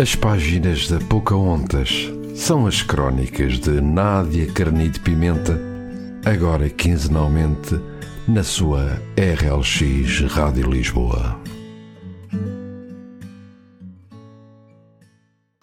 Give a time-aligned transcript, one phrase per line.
[0.00, 5.60] As páginas da Pocahontas são as crónicas de Nádia Carnide Pimenta,
[6.24, 7.74] agora quinzenalmente
[8.28, 11.42] na sua RLX Rádio Lisboa.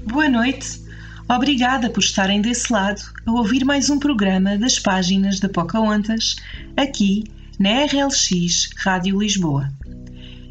[0.03, 0.83] Boa noite.
[1.29, 6.35] Obrigada por estarem desse lado a ouvir mais um programa das páginas da Pocahontas
[6.75, 7.23] aqui
[7.57, 9.71] na RLX Rádio Lisboa.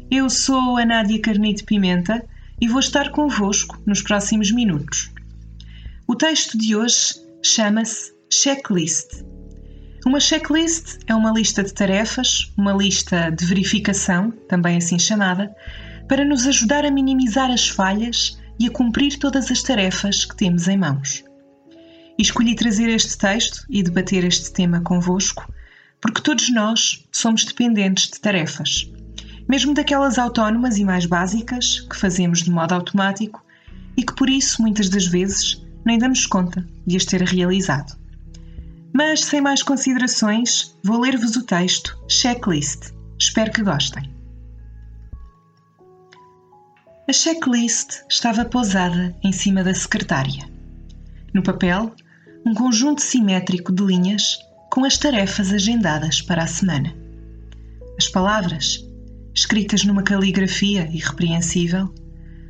[0.09, 2.25] Eu sou a Nádia Carnide Pimenta
[2.61, 5.11] e vou estar convosco nos próximos minutos.
[6.07, 9.23] O texto de hoje chama-se Checklist.
[10.05, 15.55] Uma checklist é uma lista de tarefas, uma lista de verificação, também assim chamada,
[16.07, 20.67] para nos ajudar a minimizar as falhas e a cumprir todas as tarefas que temos
[20.67, 21.23] em mãos.
[22.17, 25.51] E escolhi trazer este texto e debater este tema convosco,
[25.99, 28.89] porque todos nós somos dependentes de tarefas
[29.47, 33.43] mesmo daquelas autónomas e mais básicas que fazemos de modo automático
[33.95, 37.97] e que por isso muitas das vezes nem damos conta de as ter realizado.
[38.93, 42.93] Mas sem mais considerações, vou ler-vos o texto Checklist.
[43.19, 44.15] Espero que gostem.
[47.07, 50.49] A checklist estava pousada em cima da secretária.
[51.33, 51.93] No papel,
[52.43, 54.39] um conjunto simétrico de linhas
[54.71, 56.95] com as tarefas agendadas para a semana.
[57.97, 58.84] As palavras
[59.35, 61.93] escritas numa caligrafia irrepreensível,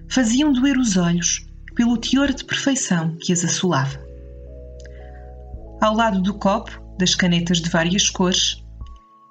[0.07, 3.99] faziam doer os olhos pelo teor de perfeição que as assolava.
[5.81, 8.63] Ao lado do copo, das canetas de várias cores,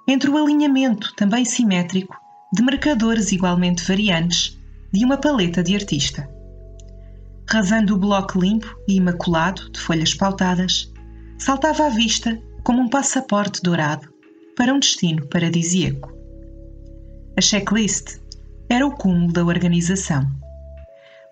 [0.06, 2.14] entre o alinhamento também simétrico
[2.52, 4.58] de marcadores igualmente variantes
[4.92, 6.28] de uma paleta de artista.
[7.48, 10.92] Rasando o bloco limpo e imaculado de folhas pautadas,
[11.38, 14.12] saltava à vista como um passaporte dourado
[14.56, 16.23] para um destino paradisíaco.
[17.36, 18.20] A checklist
[18.68, 20.24] era o cúmulo da organização.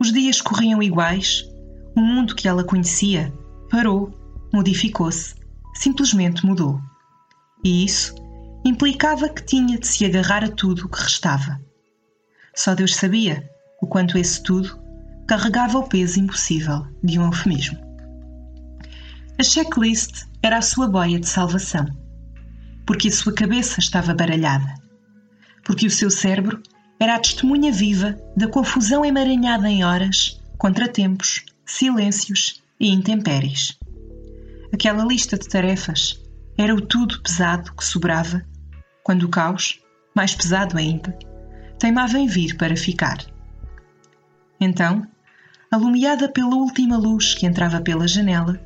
[0.01, 1.49] Os dias corriam iguais,
[1.95, 3.33] o mundo que ela conhecia
[3.71, 4.11] parou,
[4.53, 5.37] modificou-se,
[5.75, 6.81] simplesmente mudou.
[7.63, 8.17] E isso
[8.65, 11.61] implicava que tinha de se agarrar a tudo o que restava.
[12.53, 13.49] Só Deus sabia
[13.81, 14.77] o quanto esse tudo
[15.29, 17.79] carregava o peso impossível de um eufemismo.
[19.39, 21.87] A checklist era a sua boia de salvação,
[22.85, 24.82] porque a sua cabeça estava baralhada
[25.65, 26.61] porque o seu cérebro
[26.99, 33.79] era a testemunha viva da confusão emaranhada em horas, contratempos, silêncios e intempéries.
[34.73, 36.21] Aquela lista de tarefas
[36.57, 38.45] era o tudo pesado que sobrava,
[39.03, 39.81] quando o caos,
[40.15, 41.17] mais pesado ainda,
[41.79, 43.19] teimava em vir para ficar.
[44.61, 45.07] Então,
[45.71, 48.61] alumiada pela última luz que entrava pela janela,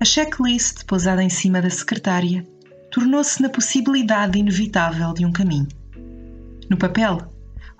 [0.00, 2.44] a checklist pousada em cima da secretária
[2.90, 5.68] tornou-se na possibilidade inevitável de um caminho
[6.70, 7.18] no papel,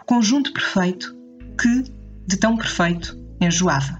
[0.01, 1.15] o conjunto perfeito
[1.61, 1.85] que,
[2.27, 3.99] de tão perfeito, enjoava.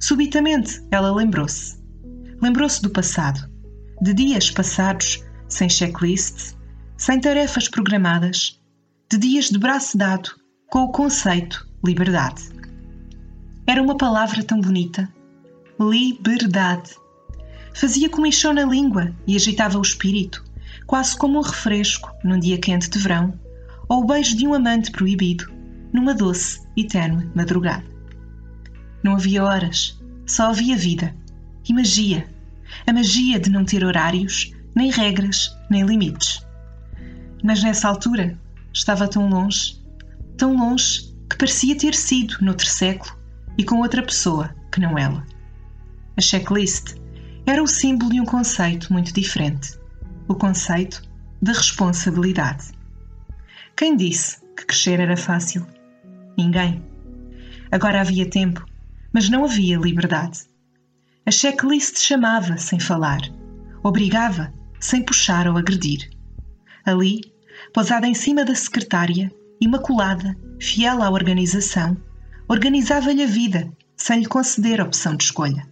[0.00, 1.78] Subitamente ela lembrou-se.
[2.40, 3.50] Lembrou-se do passado,
[4.00, 6.56] de dias passados sem checklists,
[6.96, 8.60] sem tarefas programadas,
[9.10, 10.30] de dias de braço dado
[10.70, 12.42] com o conceito liberdade.
[13.66, 15.08] Era uma palavra tão bonita.
[15.80, 16.94] Liberdade.
[17.74, 20.44] Fazia comichão na língua e agitava o espírito,
[20.88, 23.38] quase como um refresco num dia quente de verão,
[23.90, 25.46] ou o beijo de um amante proibido
[25.92, 27.84] numa doce e tenue madrugada.
[29.04, 31.14] Não havia horas, só havia vida
[31.68, 32.26] e magia.
[32.86, 36.42] A magia de não ter horários, nem regras, nem limites.
[37.44, 38.38] Mas nessa altura
[38.72, 39.78] estava tão longe,
[40.38, 43.14] tão longe que parecia ter sido noutro século
[43.58, 45.26] e com outra pessoa que não ela.
[46.16, 46.94] A checklist
[47.44, 49.77] era o símbolo de um conceito muito diferente
[50.28, 51.02] o conceito
[51.40, 52.72] de responsabilidade.
[53.74, 55.66] Quem disse que crescer era fácil?
[56.36, 56.84] Ninguém.
[57.72, 58.64] Agora havia tempo,
[59.12, 60.40] mas não havia liberdade.
[61.24, 63.20] A checklist chamava sem falar,
[63.82, 66.10] obrigava sem puxar ou agredir.
[66.84, 67.32] Ali,
[67.72, 71.96] pousada em cima da secretária, imaculada, fiel à organização,
[72.48, 75.66] organizava-lhe a vida sem lhe conceder opção de escolha.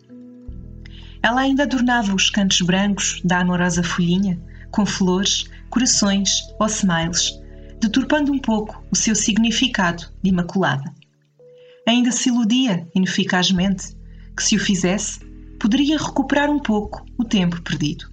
[1.22, 4.38] Ela ainda adornava os cantos brancos da amorosa folhinha
[4.76, 7.32] com flores, corações ou smiles,
[7.80, 10.92] deturpando um pouco o seu significado de imaculada.
[11.88, 13.96] Ainda se iludia, ineficazmente,
[14.36, 15.18] que se o fizesse,
[15.58, 18.04] poderia recuperar um pouco o tempo perdido.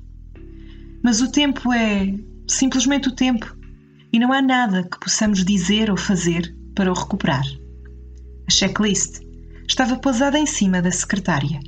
[1.03, 2.13] Mas o tempo é
[2.47, 3.57] simplesmente o tempo
[4.13, 7.43] e não há nada que possamos dizer ou fazer para o recuperar.
[8.47, 9.19] A checklist
[9.67, 11.59] estava pousada em cima da secretária.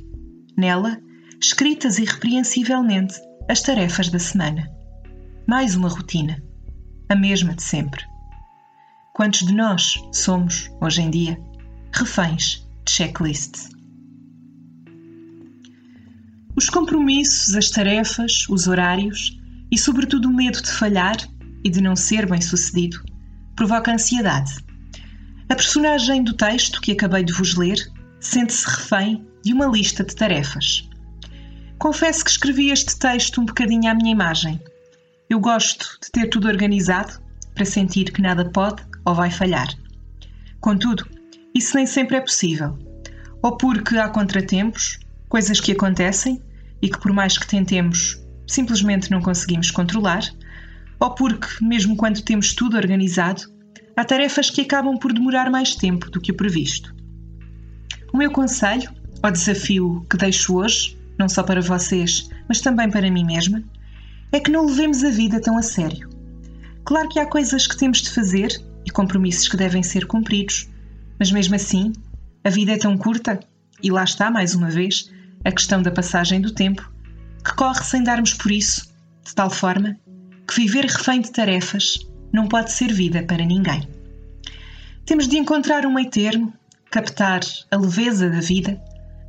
[0.56, 0.98] Nela
[1.38, 3.14] escritas irrepreensivelmente
[3.50, 4.75] as tarefas da semana.
[5.48, 6.42] Mais uma rotina,
[7.08, 8.04] a mesma de sempre.
[9.14, 11.40] Quantos de nós somos, hoje em dia,
[11.92, 13.70] reféns de checklist.
[16.56, 19.40] Os compromissos, as tarefas, os horários
[19.70, 21.16] e, sobretudo, o medo de falhar
[21.62, 23.00] e de não ser bem sucedido
[23.54, 24.52] provoca ansiedade.
[25.48, 27.78] A personagem do texto que acabei de vos ler
[28.18, 30.90] sente-se refém de uma lista de tarefas.
[31.78, 34.60] Confesso que escrevi este texto um bocadinho à minha imagem.
[35.28, 37.20] Eu gosto de ter tudo organizado
[37.52, 39.66] para sentir que nada pode ou vai falhar.
[40.60, 41.04] Contudo,
[41.52, 42.78] isso nem sempre é possível.
[43.42, 46.40] Ou porque há contratempos, coisas que acontecem
[46.80, 50.22] e que, por mais que tentemos, simplesmente não conseguimos controlar,
[51.00, 53.42] ou porque, mesmo quando temos tudo organizado,
[53.96, 56.94] há tarefas que acabam por demorar mais tempo do que o previsto.
[58.12, 58.90] O meu conselho,
[59.24, 63.62] ou desafio que deixo hoje, não só para vocês, mas também para mim mesma,
[64.32, 66.08] é que não levemos a vida tão a sério.
[66.84, 70.68] Claro que há coisas que temos de fazer e compromissos que devem ser cumpridos,
[71.18, 71.92] mas mesmo assim,
[72.44, 73.40] a vida é tão curta,
[73.82, 75.10] e lá está, mais uma vez,
[75.44, 76.90] a questão da passagem do tempo,
[77.44, 78.88] que corre sem darmos por isso,
[79.24, 79.98] de tal forma
[80.46, 81.98] que viver refém de tarefas
[82.32, 83.88] não pode ser vida para ninguém.
[85.04, 86.52] Temos de encontrar um meio termo,
[86.90, 87.40] captar
[87.70, 88.80] a leveza da vida,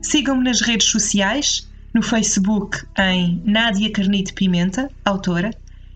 [0.00, 5.50] Sigam-me nas redes sociais, no Facebook em Nádia Carnide Pimenta, autora,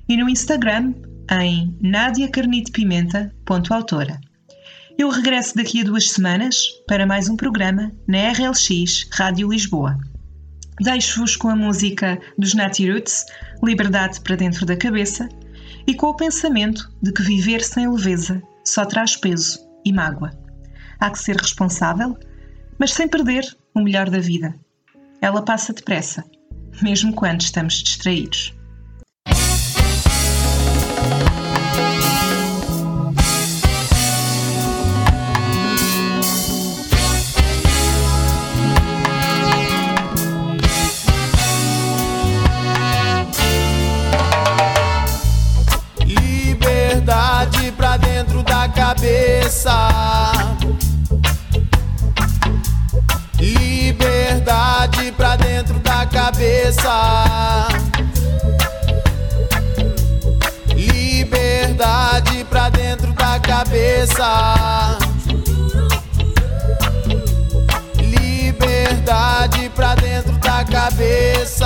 [0.08, 0.92] e no Instagram
[1.30, 4.20] em nadiacarnidepimenta.autora.
[4.98, 9.96] Eu regresso daqui a duas semanas para mais um programa na RLX Rádio Lisboa.
[10.80, 13.26] Deixo-vos com a música dos Natty Roots,
[13.62, 15.28] Liberdade para Dentro da Cabeça,
[15.86, 20.30] e com o pensamento de que viver sem leveza só traz peso e mágoa.
[20.98, 22.18] Há que ser responsável,
[22.78, 23.44] mas sem perder
[23.74, 24.54] o melhor da vida.
[25.20, 26.24] Ela passa depressa,
[26.82, 28.57] mesmo quando estamos distraídos.
[48.98, 49.88] Cabeça.
[53.38, 57.68] Liberdade pra dentro da cabeça.
[60.74, 64.98] Liberdade pra dentro da cabeça.
[68.00, 71.57] Liberdade pra dentro da cabeça.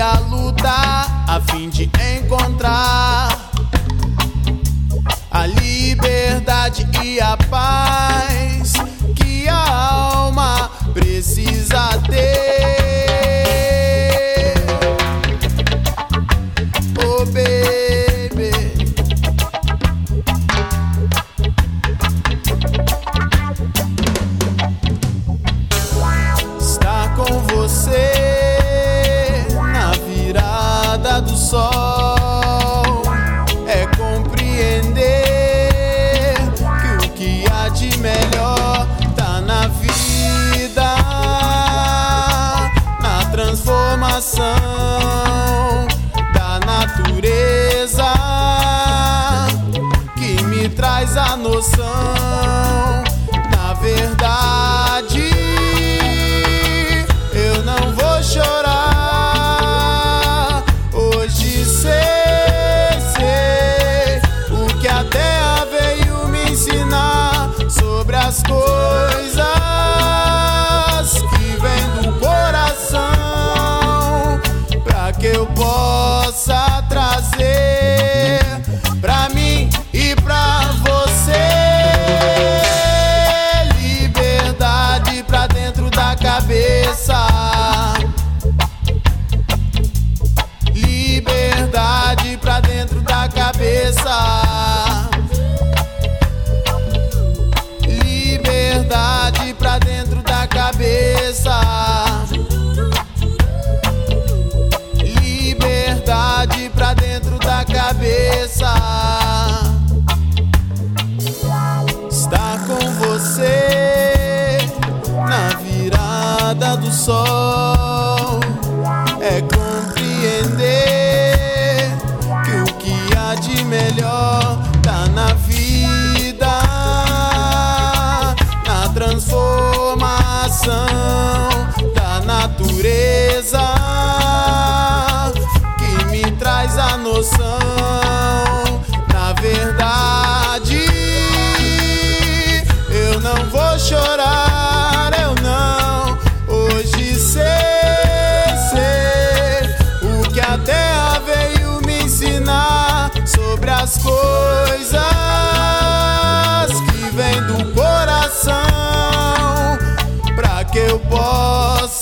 [0.00, 0.70] A luta
[1.26, 3.50] a fim de encontrar
[5.30, 8.17] a liberdade e a paz
[51.58, 52.27] traz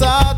[0.02, 0.35] outside.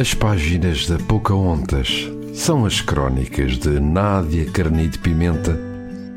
[0.00, 5.58] As páginas da Pocahontas são as crónicas de Nádia Carni de Pimenta,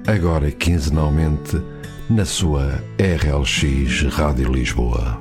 [0.06, 1.60] agora quinzenalmente
[2.08, 5.20] na sua RLX Rádio Lisboa.